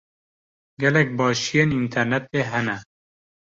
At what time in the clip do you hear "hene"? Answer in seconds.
2.51-2.77